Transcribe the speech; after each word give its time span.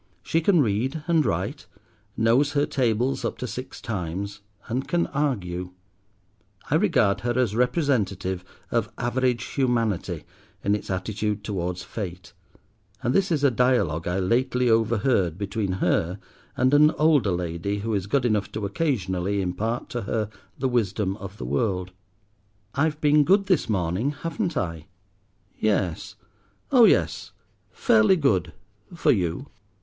She 0.23 0.41
can 0.41 0.61
read 0.63 1.03
and 1.05 1.23
write, 1.23 1.67
knows 2.17 2.53
her 2.53 2.65
tables 2.65 3.23
up 3.23 3.37
to 3.37 3.45
six 3.45 3.79
times, 3.79 4.41
and 4.67 4.87
can 4.87 5.05
argue. 5.05 5.73
I 6.71 6.75
regard 6.77 7.21
her 7.21 7.37
as 7.37 7.55
representative 7.55 8.43
of 8.71 8.91
average 8.97 9.43
Humanity 9.43 10.23
in 10.63 10.73
its 10.73 10.89
attitude 10.89 11.43
towards 11.43 11.83
Fate; 11.83 12.33
and 13.03 13.13
this 13.13 13.31
is 13.31 13.43
a 13.43 13.51
dialogue 13.51 14.07
I 14.07 14.17
lately 14.17 14.71
overheard 14.71 15.37
between 15.37 15.73
her 15.73 16.17
and 16.57 16.73
an 16.73 16.89
older 16.97 17.31
lady 17.31 17.77
who 17.81 17.93
is 17.93 18.07
good 18.07 18.25
enough 18.25 18.51
to 18.53 18.65
occasionally 18.65 19.39
impart 19.39 19.87
to 19.89 20.01
her 20.01 20.31
the 20.57 20.67
wisdom 20.67 21.15
of 21.17 21.37
the 21.37 21.45
world— 21.45 21.91
"I've 22.73 22.99
been 23.01 23.23
good 23.23 23.45
this 23.45 23.69
morning, 23.69 24.13
haven't 24.13 24.57
I?" 24.57 24.87
"Yes—oh 25.59 26.85
yes, 26.85 27.33
fairly 27.69 28.15
good, 28.15 28.53
for 28.95 29.11
you." 29.11 29.45